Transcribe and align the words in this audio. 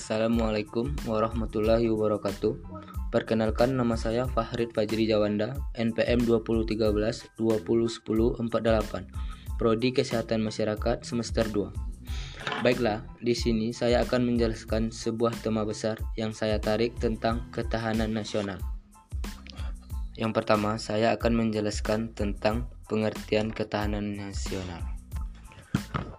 Assalamualaikum 0.00 0.96
warahmatullahi 1.04 1.92
wabarakatuh. 1.92 2.56
Perkenalkan 3.12 3.76
nama 3.76 4.00
saya 4.00 4.24
Fahrid 4.24 4.72
Fajri 4.72 5.04
Jawanda, 5.04 5.60
NPM 5.76 6.24
2013 6.24 6.88
2010 7.36 7.36
48, 7.36 9.60
Prodi 9.60 9.92
Kesehatan 9.92 10.40
Masyarakat 10.40 11.04
semester 11.04 11.44
2. 11.52 12.64
Baiklah, 12.64 13.04
di 13.20 13.36
sini 13.36 13.76
saya 13.76 14.00
akan 14.00 14.24
menjelaskan 14.24 14.88
sebuah 14.88 15.36
tema 15.44 15.68
besar 15.68 16.00
yang 16.16 16.32
saya 16.32 16.56
tarik 16.56 16.96
tentang 16.96 17.52
ketahanan 17.52 18.16
nasional. 18.16 18.56
Yang 20.16 20.32
pertama, 20.32 20.80
saya 20.80 21.12
akan 21.12 21.44
menjelaskan 21.44 22.16
tentang 22.16 22.72
pengertian 22.88 23.52
ketahanan 23.52 24.16
nasional. 24.16 24.80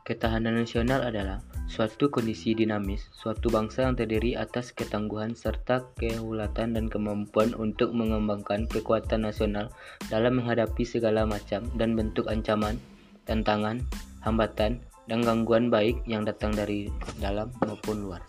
Ketahanan 0.05 0.61
nasional 0.61 1.01
adalah 1.01 1.41
Suatu 1.71 2.11
kondisi 2.11 2.51
dinamis, 2.51 3.07
suatu 3.15 3.47
bangsa 3.47 3.87
yang 3.87 3.95
terdiri 3.95 4.35
atas 4.35 4.75
ketangguhan 4.75 5.39
serta 5.39 5.87
kehulatan 5.95 6.75
dan 6.75 6.91
kemampuan 6.91 7.55
untuk 7.55 7.95
mengembangkan 7.95 8.67
kekuatan 8.67 9.23
nasional 9.23 9.71
dalam 10.11 10.43
menghadapi 10.43 10.83
segala 10.83 11.23
macam 11.23 11.63
dan 11.79 11.95
bentuk 11.95 12.27
ancaman, 12.27 12.75
tantangan, 13.23 13.79
hambatan, 14.19 14.83
dan 15.07 15.23
gangguan 15.23 15.71
baik 15.71 15.95
yang 16.03 16.27
datang 16.27 16.51
dari 16.51 16.91
dalam 17.23 17.47
maupun 17.63 18.03
luar. 18.03 18.19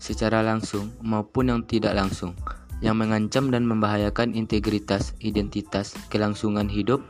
Secara 0.00 0.40
langsung 0.40 0.96
maupun 1.04 1.52
yang 1.52 1.68
tidak 1.68 1.92
langsung, 1.92 2.32
yang 2.80 2.96
mengancam 2.96 3.52
dan 3.52 3.68
membahayakan 3.68 4.32
integritas, 4.32 5.12
identitas, 5.20 5.92
kelangsungan 6.08 6.64
hidup, 6.64 7.04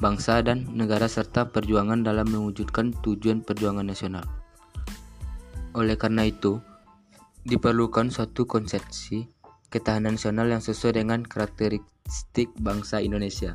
bangsa 0.00 0.40
dan 0.40 0.66
negara 0.72 1.06
serta 1.06 1.52
perjuangan 1.52 2.02
dalam 2.02 2.26
mewujudkan 2.26 2.96
tujuan 3.04 3.44
perjuangan 3.44 3.86
nasional. 3.86 4.24
Oleh 5.76 5.94
karena 5.94 6.26
itu, 6.26 6.58
diperlukan 7.46 8.10
suatu 8.10 8.48
konsepsi 8.48 9.30
ketahanan 9.70 10.18
nasional 10.18 10.50
yang 10.50 10.58
sesuai 10.58 10.98
dengan 10.98 11.22
karakteristik 11.22 12.50
bangsa 12.58 12.98
Indonesia. 12.98 13.54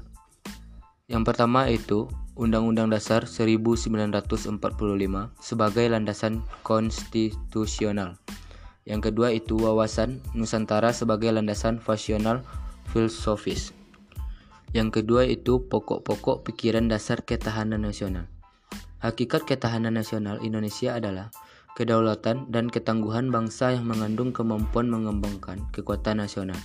Yang 1.11 1.23
pertama 1.27 1.67
itu 1.67 2.07
Undang-Undang 2.39 2.95
Dasar 2.95 3.27
1945 3.27 4.63
sebagai 5.37 5.85
landasan 5.91 6.41
konstitusional. 6.63 8.15
Yang 8.87 9.11
kedua 9.11 9.35
itu 9.35 9.59
wawasan 9.59 10.23
Nusantara 10.31 10.95
sebagai 10.95 11.29
landasan 11.35 11.83
fasional 11.83 12.47
filosofis. 12.89 13.74
Yang 14.71 15.01
kedua 15.01 15.27
itu 15.27 15.67
pokok-pokok 15.67 16.47
pikiran 16.47 16.87
dasar 16.87 17.21
ketahanan 17.21 17.83
nasional. 17.83 18.31
Hakikat 19.03 19.45
ketahanan 19.45 19.93
nasional 19.93 20.41
Indonesia 20.41 20.97
adalah 20.97 21.29
kedaulatan 21.75 22.49
dan 22.49 22.71
ketangguhan 22.71 23.29
bangsa 23.29 23.75
yang 23.75 23.85
mengandung 23.85 24.31
kemampuan 24.31 24.87
mengembangkan 24.87 25.61
kekuatan 25.75 26.23
nasional 26.23 26.57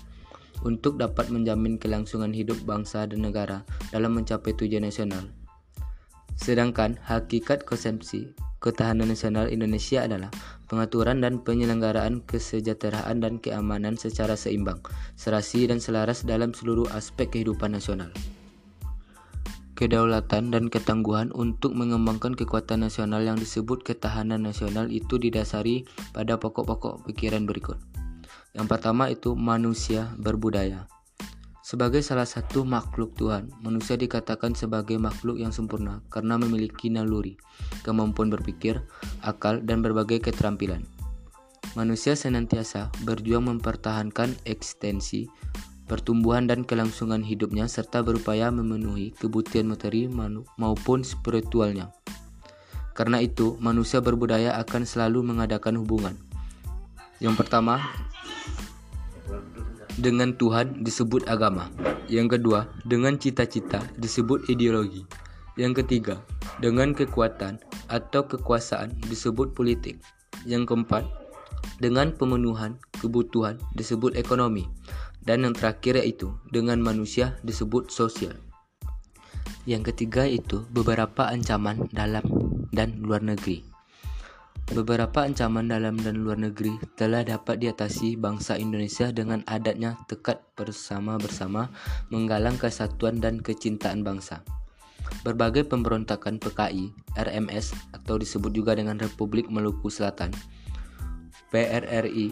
untuk 0.62 0.96
dapat 0.96 1.28
menjamin 1.28 1.76
kelangsungan 1.76 2.30
hidup 2.30 2.56
bangsa 2.62 3.04
dan 3.04 3.26
negara 3.26 3.66
dalam 3.90 4.14
mencapai 4.16 4.54
tujuan 4.54 4.86
nasional. 4.86 5.26
Sedangkan 6.38 6.96
hakikat 7.04 7.68
konsepsi 7.68 8.32
ketahanan 8.60 9.08
nasional 9.08 9.48
Indonesia 9.48 10.04
adalah 10.04 10.28
pengaturan 10.68 11.24
dan 11.24 11.40
penyelenggaraan 11.40 12.22
kesejahteraan 12.28 13.24
dan 13.24 13.40
keamanan 13.40 13.96
secara 13.96 14.36
seimbang, 14.36 14.78
serasi 15.16 15.66
dan 15.66 15.80
selaras 15.80 16.22
dalam 16.22 16.52
seluruh 16.52 16.86
aspek 16.92 17.32
kehidupan 17.32 17.72
nasional. 17.72 18.12
Kedaulatan 19.80 20.52
dan 20.52 20.68
ketangguhan 20.68 21.32
untuk 21.32 21.72
mengembangkan 21.72 22.36
kekuatan 22.36 22.84
nasional 22.84 23.24
yang 23.24 23.40
disebut 23.40 23.80
ketahanan 23.80 24.44
nasional 24.44 24.92
itu 24.92 25.16
didasari 25.16 25.88
pada 26.12 26.36
pokok-pokok 26.36 27.08
pikiran 27.08 27.48
berikut. 27.48 27.80
Yang 28.52 28.66
pertama 28.68 29.08
itu 29.08 29.32
manusia 29.32 30.12
berbudaya. 30.20 30.84
Sebagai 31.70 32.02
salah 32.02 32.26
satu 32.26 32.66
makhluk 32.66 33.14
Tuhan, 33.14 33.46
manusia 33.62 33.94
dikatakan 33.94 34.58
sebagai 34.58 34.98
makhluk 34.98 35.38
yang 35.38 35.54
sempurna 35.54 36.02
karena 36.10 36.34
memiliki 36.34 36.90
naluri, 36.90 37.38
kemampuan 37.86 38.26
berpikir, 38.26 38.82
akal, 39.22 39.62
dan 39.62 39.78
berbagai 39.78 40.18
keterampilan. 40.18 40.82
Manusia 41.78 42.18
senantiasa 42.18 42.90
berjuang 43.06 43.46
mempertahankan 43.54 44.34
ekstensi, 44.50 45.30
pertumbuhan 45.86 46.50
dan 46.50 46.66
kelangsungan 46.66 47.22
hidupnya 47.22 47.70
serta 47.70 48.02
berupaya 48.02 48.50
memenuhi 48.50 49.14
kebutuhan 49.14 49.70
materi 49.70 50.10
maupun 50.58 51.06
spiritualnya. 51.06 51.94
Karena 52.98 53.22
itu, 53.22 53.54
manusia 53.62 54.02
berbudaya 54.02 54.58
akan 54.58 54.82
selalu 54.82 55.22
mengadakan 55.22 55.78
hubungan. 55.78 56.18
Yang 57.22 57.46
pertama, 57.46 57.78
dengan 60.00 60.32
Tuhan 60.34 60.80
disebut 60.80 61.28
agama. 61.28 61.68
Yang 62.08 62.40
kedua, 62.40 62.66
dengan 62.88 63.20
cita-cita 63.20 63.84
disebut 64.00 64.48
ideologi. 64.48 65.04
Yang 65.60 65.84
ketiga, 65.84 66.18
dengan 66.58 66.96
kekuatan 66.96 67.60
atau 67.92 68.24
kekuasaan 68.24 68.96
disebut 69.06 69.52
politik. 69.52 70.00
Yang 70.48 70.72
keempat, 70.72 71.04
dengan 71.78 72.16
pemenuhan 72.16 72.80
kebutuhan 72.98 73.60
disebut 73.76 74.16
ekonomi. 74.16 74.66
Dan 75.20 75.44
yang 75.44 75.52
terakhir 75.52 76.00
yaitu 76.00 76.32
dengan 76.48 76.80
manusia 76.80 77.36
disebut 77.44 77.92
sosial. 77.92 78.40
Yang 79.68 79.92
ketiga 79.92 80.24
itu 80.24 80.64
beberapa 80.72 81.28
ancaman 81.28 81.92
dalam 81.92 82.24
dan 82.72 83.04
luar 83.04 83.20
negeri. 83.20 83.69
Beberapa 84.70 85.26
ancaman 85.26 85.66
dalam 85.66 85.98
dan 85.98 86.22
luar 86.22 86.38
negeri 86.38 86.78
telah 86.94 87.26
dapat 87.26 87.58
diatasi 87.58 88.14
bangsa 88.14 88.54
Indonesia 88.54 89.10
dengan 89.10 89.42
adatnya 89.50 89.98
tekad 90.06 90.38
bersama-bersama 90.54 91.74
menggalang 92.14 92.54
kesatuan 92.54 93.18
dan 93.18 93.42
kecintaan 93.42 94.06
bangsa. 94.06 94.46
Berbagai 95.26 95.66
pemberontakan 95.66 96.38
PKI, 96.38 96.94
RMS 97.18 97.74
atau 97.90 98.14
disebut 98.14 98.54
juga 98.54 98.78
dengan 98.78 98.94
Republik 98.94 99.50
Maluku 99.50 99.90
Selatan, 99.90 100.30
PRRI, 101.50 102.30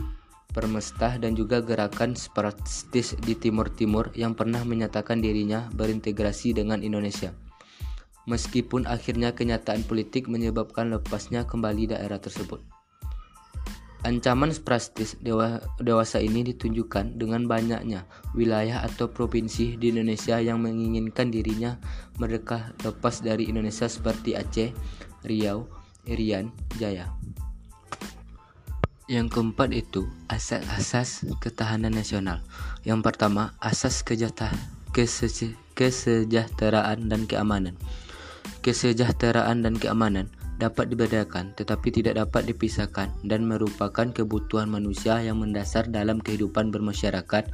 Permestah 0.55 1.19
dan 1.19 1.35
juga 1.35 1.59
gerakan 1.59 2.15
separatistis 2.15 3.19
di 3.19 3.35
Timur 3.35 3.67
Timur 3.67 4.15
yang 4.15 4.39
pernah 4.39 4.63
menyatakan 4.63 5.19
dirinya 5.19 5.67
berintegrasi 5.75 6.55
dengan 6.55 6.87
Indonesia 6.87 7.35
meskipun 8.29 8.85
akhirnya 8.85 9.33
kenyataan 9.33 9.89
politik 9.89 10.29
menyebabkan 10.29 10.93
lepasnya 10.93 11.49
kembali 11.49 11.97
daerah 11.97 12.21
tersebut. 12.21 12.61
Ancaman 14.07 14.55
sprastis 14.55 15.19
dewa, 15.19 15.59
dewasa 15.83 16.23
ini 16.23 16.47
ditunjukkan 16.47 17.19
dengan 17.19 17.51
banyaknya 17.51 18.07
wilayah 18.31 18.87
atau 18.87 19.11
provinsi 19.11 19.75
di 19.75 19.91
Indonesia 19.91 20.39
yang 20.39 20.63
menginginkan 20.63 21.35
dirinya 21.35 21.83
merdeka 22.15 22.79
lepas 22.87 23.19
dari 23.27 23.51
Indonesia 23.51 23.91
seperti 23.91 24.39
Aceh, 24.39 24.71
Riau, 25.27 25.67
Irian, 26.07 26.55
Jaya. 26.79 27.11
Yang 29.11 29.35
keempat 29.35 29.75
itu 29.75 30.07
asas-asas 30.31 31.27
ketahanan 31.43 31.91
nasional. 31.91 32.47
Yang 32.87 33.03
pertama, 33.03 33.59
asas 33.59 34.07
kesejahteraan 35.75 37.11
dan 37.11 37.27
keamanan 37.27 37.75
kesejahteraan 38.63 39.65
dan 39.65 39.75
keamanan 39.79 40.29
dapat 40.59 40.91
dibedakan 40.91 41.55
tetapi 41.55 41.95
tidak 41.95 42.19
dapat 42.19 42.51
dipisahkan 42.51 43.15
dan 43.23 43.47
merupakan 43.47 44.11
kebutuhan 44.11 44.67
manusia 44.67 45.23
yang 45.23 45.39
mendasar 45.39 45.87
dalam 45.87 46.19
kehidupan 46.19 46.75
bermasyarakat, 46.75 47.47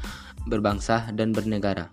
berbangsa, 0.48 1.12
dan 1.12 1.36
bernegara. 1.36 1.92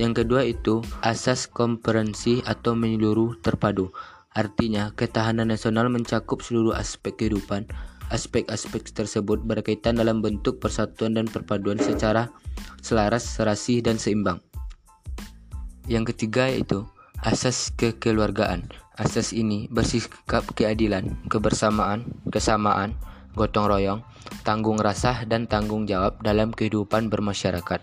Yang 0.00 0.24
kedua 0.24 0.42
itu 0.48 0.80
asas 1.04 1.44
komprehensi 1.44 2.40
atau 2.48 2.72
menyeluruh 2.72 3.36
terpadu. 3.44 3.92
Artinya, 4.32 4.88
ketahanan 4.96 5.52
nasional 5.52 5.92
mencakup 5.92 6.40
seluruh 6.40 6.72
aspek 6.72 7.12
kehidupan. 7.20 7.68
Aspek-aspek 8.08 8.88
tersebut 8.92 9.44
berkaitan 9.44 10.00
dalam 10.00 10.24
bentuk 10.24 10.60
persatuan 10.60 11.16
dan 11.16 11.28
perpaduan 11.28 11.76
secara 11.76 12.32
selaras, 12.80 13.24
serasi, 13.24 13.84
dan 13.84 14.00
seimbang. 14.00 14.40
Yang 15.88 16.16
ketiga 16.16 16.48
yaitu 16.48 16.88
Asas 17.22 17.70
kekeluargaan. 17.78 18.66
Asas 18.98 19.30
ini 19.30 19.70
bersikap 19.70 20.42
keadilan, 20.58 21.14
kebersamaan, 21.30 22.10
kesamaan, 22.34 22.98
gotong 23.38 23.70
royong, 23.70 24.00
tanggung 24.42 24.74
rasa 24.74 25.22
dan 25.30 25.46
tanggung 25.46 25.86
jawab 25.86 26.18
dalam 26.26 26.50
kehidupan 26.50 27.14
bermasyarakat, 27.14 27.78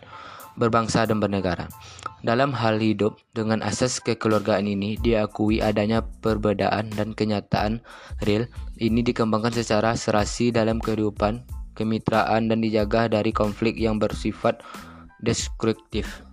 berbangsa 0.59 1.07
dan 1.07 1.23
bernegara. 1.23 1.71
Dalam 2.19 2.51
hal 2.51 2.83
hidup, 2.83 3.15
dengan 3.31 3.63
asas 3.63 4.03
kekeluargaan 4.03 4.67
ini 4.67 4.99
diakui 4.99 5.63
adanya 5.63 6.03
perbedaan 6.03 6.91
dan 6.91 7.15
kenyataan 7.15 7.79
real 8.27 8.43
ini 8.75 9.07
dikembangkan 9.07 9.55
secara 9.55 9.95
serasi 9.95 10.51
dalam 10.51 10.83
kehidupan 10.83 11.47
kemitraan 11.79 12.51
dan 12.51 12.59
dijaga 12.59 13.07
dari 13.07 13.31
konflik 13.31 13.79
yang 13.79 14.03
bersifat 14.03 14.59
deskriptif. 15.23 16.27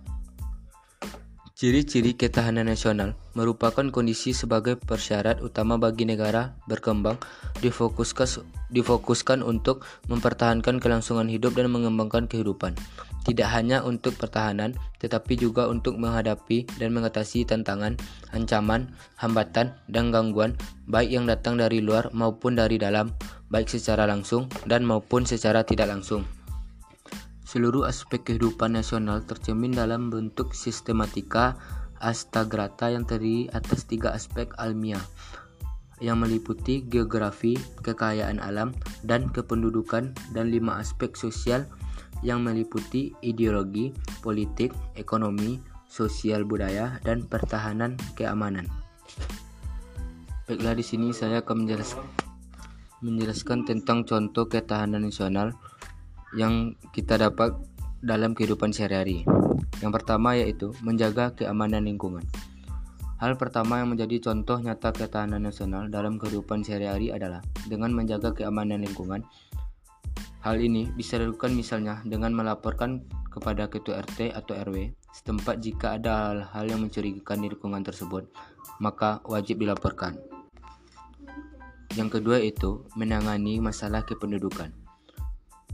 Ciri-ciri 1.57 2.13
ketahanan 2.13 2.69
nasional 2.69 3.17
merupakan 3.33 3.81
kondisi 3.89 4.29
sebagai 4.29 4.77
persyarat 4.77 5.41
utama 5.41 5.81
bagi 5.81 6.05
negara 6.05 6.53
berkembang 6.69 7.17
difokuskan, 7.65 8.45
difokuskan 8.69 9.41
untuk 9.41 9.81
mempertahankan 10.05 10.77
kelangsungan 10.77 11.25
hidup 11.25 11.57
dan 11.57 11.73
mengembangkan 11.73 12.29
kehidupan. 12.29 12.77
Tidak 13.25 13.49
hanya 13.49 13.81
untuk 13.81 14.13
pertahanan, 14.21 14.77
tetapi 15.01 15.33
juga 15.33 15.65
untuk 15.65 15.97
menghadapi 15.97 16.77
dan 16.77 16.93
mengatasi 16.93 17.49
tantangan, 17.49 17.97
ancaman, 18.37 18.93
hambatan, 19.17 19.73
dan 19.89 20.13
gangguan 20.13 20.53
baik 20.85 21.09
yang 21.09 21.25
datang 21.25 21.57
dari 21.57 21.81
luar 21.81 22.13
maupun 22.13 22.53
dari 22.53 22.77
dalam, 22.77 23.09
baik 23.49 23.65
secara 23.65 24.05
langsung 24.05 24.45
dan 24.69 24.85
maupun 24.85 25.25
secara 25.25 25.65
tidak 25.65 25.89
langsung. 25.89 26.21
Seluruh 27.57 27.89
aspek 27.89 28.21
kehidupan 28.21 28.77
nasional 28.77 29.25
tercermin 29.25 29.73
dalam 29.73 30.13
bentuk 30.13 30.53
sistematika 30.53 31.57
astagrata 31.97 32.93
yang 32.93 33.01
terdiri 33.01 33.49
atas 33.49 33.81
tiga 33.89 34.13
aspek 34.13 34.53
almiah 34.61 35.01
yang 35.97 36.21
meliputi 36.21 36.85
geografi, 36.85 37.57
kekayaan 37.81 38.37
alam, 38.37 38.77
dan 39.01 39.33
kependudukan 39.33 40.13
dan 40.37 40.53
lima 40.53 40.77
aspek 40.77 41.17
sosial 41.17 41.65
yang 42.21 42.45
meliputi 42.45 43.17
ideologi, 43.25 43.89
politik, 44.21 44.69
ekonomi, 44.93 45.57
sosial 45.89 46.45
budaya, 46.45 47.01
dan 47.01 47.25
pertahanan 47.25 47.97
keamanan. 48.13 48.69
Baiklah 50.45 50.77
di 50.77 50.85
sini 50.85 51.09
saya 51.09 51.41
akan 51.41 51.65
menjelaskan, 51.65 52.05
menjelaskan 53.01 53.65
tentang 53.65 54.05
contoh 54.05 54.45
ketahanan 54.45 55.09
nasional 55.09 55.57
yang 56.35 56.75
kita 56.91 57.15
dapat 57.15 57.55
dalam 58.03 58.35
kehidupan 58.35 58.75
sehari-hari. 58.75 59.23
Yang 59.79 59.91
pertama 60.01 60.35
yaitu 60.35 60.73
menjaga 60.81 61.31
keamanan 61.37 61.85
lingkungan. 61.85 62.25
Hal 63.17 63.33
pertama 63.33 63.81
yang 63.81 63.89
menjadi 63.89 64.21
contoh 64.21 64.61
nyata 64.61 64.93
ketahanan 64.93 65.41
nasional 65.41 65.89
dalam 65.89 66.21
kehidupan 66.21 66.61
sehari-hari 66.61 67.09
adalah 67.09 67.41
dengan 67.65 67.89
menjaga 67.89 68.29
keamanan 68.29 68.85
lingkungan. 68.85 69.25
Hal 70.45 70.61
ini 70.61 70.85
bisa 70.93 71.17
dilakukan 71.17 71.57
misalnya 71.57 72.05
dengan 72.05 72.37
melaporkan 72.37 73.01
kepada 73.33 73.65
ketua 73.73 74.05
RT 74.05 74.37
atau 74.37 74.53
RW 74.53 74.93
setempat 75.09 75.57
jika 75.65 75.97
ada 75.97 76.13
hal-hal 76.29 76.77
yang 76.77 76.79
mencurigakan 76.85 77.41
di 77.41 77.47
lingkungan 77.49 77.81
tersebut, 77.81 78.29
maka 78.77 79.17
wajib 79.25 79.65
dilaporkan. 79.65 80.13
Yang 81.97 82.21
kedua 82.21 82.37
itu 82.37 82.85
menangani 82.93 83.57
masalah 83.57 84.05
kependudukan. 84.05 84.86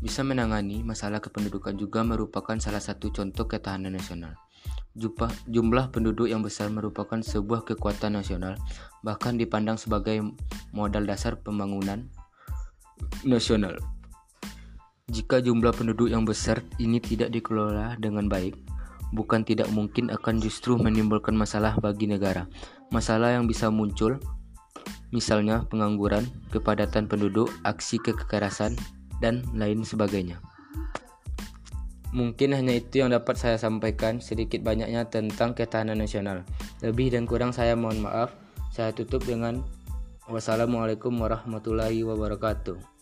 Bisa 0.03 0.19
menangani 0.19 0.83
masalah 0.83 1.23
kependudukan 1.23 1.79
juga 1.79 2.03
merupakan 2.03 2.59
salah 2.59 2.83
satu 2.83 3.07
contoh 3.07 3.47
ketahanan 3.47 3.95
nasional. 3.95 4.35
Jumlah 5.47 5.95
penduduk 5.95 6.27
yang 6.27 6.43
besar 6.43 6.67
merupakan 6.67 7.23
sebuah 7.23 7.63
kekuatan 7.63 8.19
nasional, 8.19 8.59
bahkan 8.99 9.39
dipandang 9.39 9.79
sebagai 9.79 10.19
modal 10.75 11.07
dasar 11.07 11.39
pembangunan 11.39 12.11
nasional. 13.23 13.79
Jika 15.07 15.39
jumlah 15.39 15.71
penduduk 15.71 16.11
yang 16.11 16.27
besar 16.27 16.59
ini 16.83 16.99
tidak 16.99 17.31
dikelola 17.31 17.95
dengan 17.95 18.27
baik, 18.27 18.59
bukan 19.15 19.47
tidak 19.47 19.71
mungkin 19.71 20.11
akan 20.11 20.43
justru 20.43 20.75
menimbulkan 20.75 21.31
masalah 21.31 21.79
bagi 21.79 22.11
negara. 22.11 22.51
Masalah 22.91 23.39
yang 23.39 23.47
bisa 23.47 23.71
muncul, 23.71 24.19
misalnya 25.15 25.63
pengangguran, 25.71 26.27
kepadatan 26.51 27.07
penduduk, 27.07 27.47
aksi 27.63 28.03
kekerasan, 28.03 28.75
dan 29.19 29.43
lain 29.53 29.83
sebagainya. 29.83 30.39
Mungkin 32.13 32.53
hanya 32.53 32.77
itu 32.77 33.01
yang 33.01 33.09
dapat 33.09 33.41
saya 33.41 33.57
sampaikan 33.57 34.21
sedikit 34.21 34.61
banyaknya 34.61 35.09
tentang 35.09 35.57
ketahanan 35.57 35.97
nasional. 35.97 36.45
Lebih 36.85 37.09
dan 37.09 37.25
kurang 37.25 37.57
saya 37.57 37.73
mohon 37.73 38.05
maaf. 38.05 38.29
Saya 38.69 38.93
tutup 38.93 39.25
dengan 39.25 39.65
wassalamualaikum 40.29 41.09
warahmatullahi 41.17 42.05
wabarakatuh. 42.05 42.92